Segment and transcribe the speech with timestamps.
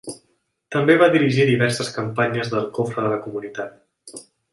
[0.75, 4.23] També va dirigir diverses campanyes del cofre de la comunitat.